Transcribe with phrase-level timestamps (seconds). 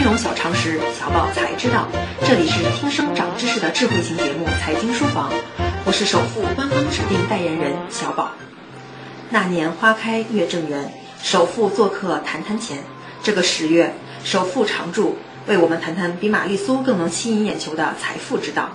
[0.00, 1.86] 金融小常识，小宝才知道。
[2.26, 5.30] 这里是听声长知识的智慧型节目《财经书房》，
[5.84, 8.30] 我是首富官方指定代言人小宝。
[9.28, 10.90] 那年花开月正圆，
[11.22, 12.78] 首富做客谈谈钱。
[13.22, 13.94] 这个十月，
[14.24, 18.70] 首富常驻，为我们谈谈比玛丽苏更能吸引眼球的财富之道。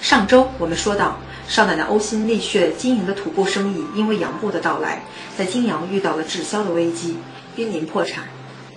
[0.00, 1.18] 上周我们说到，
[1.48, 5.02] 少奶奶呕心沥血经营的土布生意，因为洋布的到来，
[5.36, 7.16] 在泾阳遇到了滞销的危机，
[7.56, 8.22] 濒临破产。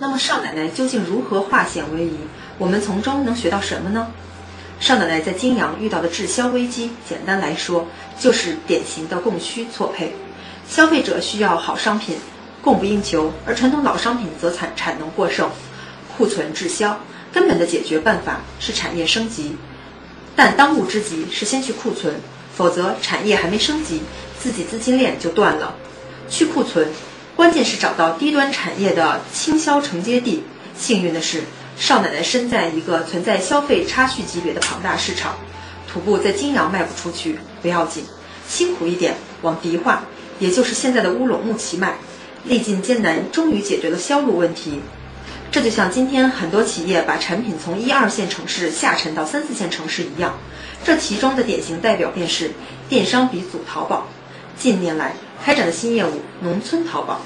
[0.02, 2.16] 那么少奶奶究竟如何化险为夷？
[2.58, 4.08] 我们从中能学到什么呢？
[4.80, 7.86] 少奶奶在泾阳遇到的滞销危机，简单来说
[8.18, 10.12] 就是典型的供需错配。
[10.68, 12.16] 消费者需要好商品，
[12.60, 15.48] 供不应求，而传统老商品则产产能过剩，
[16.16, 16.98] 库存滞销。
[17.32, 19.54] 根本的解决办法是产业升级，
[20.34, 22.12] 但当务之急是先去库存，
[22.52, 24.02] 否则产业还没升级，
[24.36, 25.72] 自己资金链就断了。
[26.28, 26.88] 去库存。
[27.42, 30.44] 关键是找到低端产业的倾销承接地。
[30.78, 31.42] 幸运的是，
[31.76, 35.34] 少奶奶身在一个存在消费差距级别的庞大市场，
[35.92, 38.04] 土布在泾阳卖不出去不要紧，
[38.46, 40.04] 辛苦一点往迪化，
[40.38, 41.96] 也就是现在的乌鲁木齐卖，
[42.44, 44.80] 历尽艰难终于解决了销路问题。
[45.50, 50.38] 这就像今天很多企业把产品从一二线城市下沉到三四线城市一样，
[50.84, 52.52] 这其中的典型代表便是
[52.88, 54.06] 电商鼻祖淘宝。
[54.56, 57.20] 近年来开展的新业务——农村淘宝，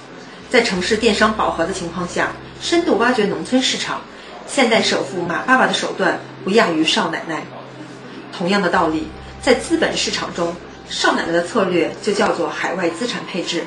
[0.48, 4.00] 在城市电商饱和的情况下，深度挖掘农村市场。
[4.46, 7.42] 现代首富马爸爸的手段不亚于少奶奶。
[8.32, 9.08] 同样的道理，
[9.42, 10.54] 在资本市场中，
[10.88, 13.64] 少奶奶的策略就叫做海外资产配置。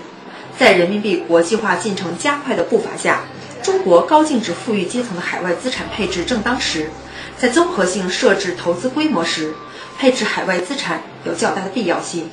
[0.57, 3.21] 在人民币国际化进程加快的步伐下，
[3.61, 6.89] 中国高净值富裕阶层的海外资产配置正当时。
[7.37, 9.53] 在综合性设置投资规模时，
[9.97, 12.29] 配置海外资产有较大的必要性。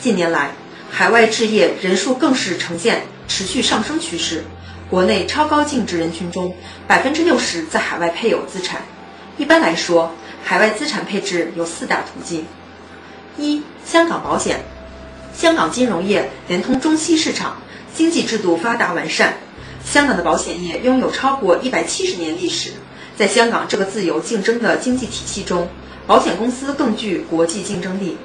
[0.00, 0.50] 近年来，
[0.96, 4.44] 海外置业人数更是呈现持续上升趋势。
[4.88, 6.54] 国内超高净值人群中，
[6.86, 8.80] 百分之六十在海外配有资产。
[9.36, 10.12] 一般来说，
[10.44, 12.46] 海外资产配置有四大途径：
[13.36, 14.60] 一、香港保险。
[15.36, 17.56] 香港金融业连通中西市场，
[17.92, 19.34] 经济制度发达完善。
[19.84, 22.70] 香港的保险业拥有超过一百七十年历史。
[23.16, 25.68] 在香港这个自由竞争的经济体系中，
[26.06, 28.16] 保险公司更具国际竞争力。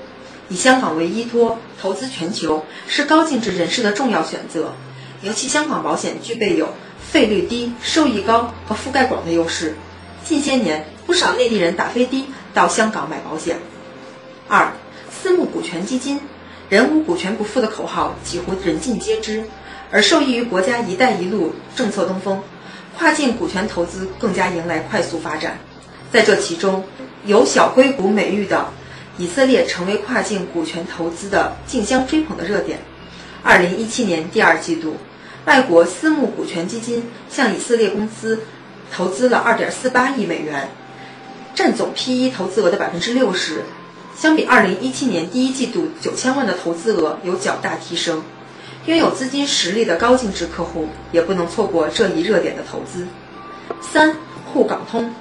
[0.50, 4.74] 以香港为依托，投资全球是高净值人士的重要选择。
[5.22, 6.70] 尤其香港保险具备有
[7.12, 9.76] 费率低、收益高和覆盖广的优势。
[10.24, 13.58] 近些年，不少内地人打飞的到香港买保险。
[14.48, 14.72] 二、
[15.12, 16.20] 私募股权基金，
[16.70, 19.44] 人无股权不富的口号几乎人尽皆知，
[19.92, 22.42] 而受益于国家“一带一路”政策东风，
[22.98, 25.60] 跨境股权投资更加迎来快速发展。
[26.12, 26.84] 在这其中，
[27.26, 28.68] 有“小硅谷”美誉的。
[29.19, 32.80] 以色列成为跨境股权投资的竞相追捧的热点。
[33.44, 34.96] 二零一七年第二季度，
[35.44, 38.40] 外国私募股权基金向以色列公司
[38.90, 40.69] 投资了二点四八亿美元，
[41.53, 43.63] 占总 PE 投资额的百分之六十。
[44.16, 48.24] 相比二零一七年第一季度九千万的投资额有较大提升。
[48.86, 53.06] 拥有资金实力的高净值客户也不能错过这一热点的投资。
[53.81, 54.16] 三
[54.46, 55.13] 沪港通。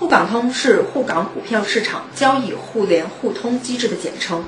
[0.00, 4.42] 沪港通是沪港股票市场交易互联互通机制的简称，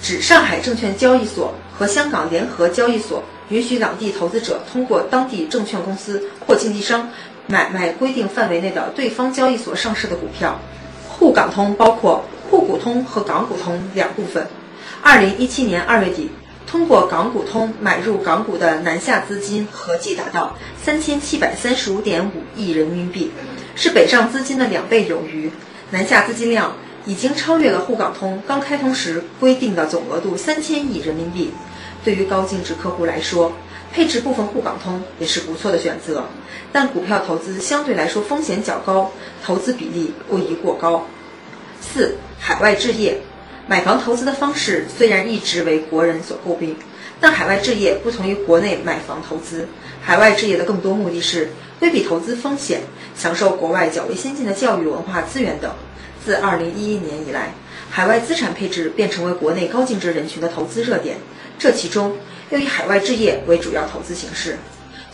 [0.00, 7.10] 指上海证券交易所和香港联合交易所允许两地投资者通过当地证券公司或经纪商
[7.48, 10.58] 买卖规定范围内的对方交易所上市的股票。
[11.06, 14.46] 沪港通包括沪股通和港股通两部分。
[15.02, 16.30] 二零一七年二月底，
[16.70, 23.32] 通过港股通买入港股的南下资金合计达到三千七百三十五点五亿人民币。
[23.74, 25.50] 是北上资金的两倍有余，
[25.90, 26.76] 南下资金量
[27.06, 31.50] 已经超越了沪港通刚开通时规定的总额度三千亿人民币。
[32.04, 33.52] 对于高净值客户来说，
[33.92, 36.26] 配置部分沪港通也是不错的选择。
[36.70, 39.10] 但股票投资相对来说风险较高，
[39.44, 41.04] 投资比例不宜过高。
[41.80, 43.20] 四、海外置业，
[43.66, 46.76] 买房投资的方式虽然一直为国人所诟病，
[47.20, 49.68] 但海外置业不同于国内买房投资，
[50.02, 51.50] 海外置业的更多目的是。
[51.78, 52.82] 规避投资风险，
[53.16, 55.72] 享受国外较为先进的教育、文化资源等。
[56.22, 57.54] 自2011年以来，
[57.90, 61.16] 海外资产配置便成为国内高净值人群的投资热点。
[61.58, 62.18] 这其中
[62.50, 64.58] 又以海外置业为主要投资形式。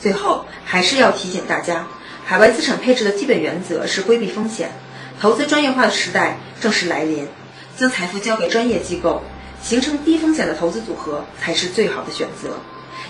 [0.00, 1.86] 最后，还是要提醒大家，
[2.24, 4.72] 海外资产配置的基本原则是规避风险。
[5.20, 7.28] 投资专业化的时代正式来临，
[7.76, 9.22] 将财富交给专业机构，
[9.62, 12.50] 形成低风险的投资组合才是最好的选择。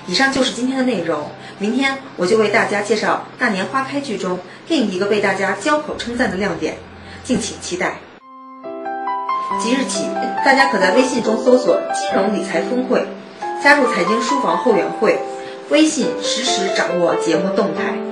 [0.07, 1.31] 以上就是今天的内容。
[1.59, 6.77] 明天我就为大家介绍《那年花开》剧中另一个被大家交口称赞的亮点，
[7.25, 7.97] 敬请期待。
[9.61, 10.05] 即日起，
[10.45, 13.07] 大家可在微信中搜索“金融理财峰会”，
[13.63, 15.19] 加入财经书房后援会，
[15.71, 18.06] 微信实时掌握节目动态。